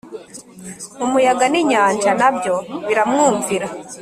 [1.05, 2.55] Umuyaga n inyanja na byo
[2.87, 3.67] biramwumvira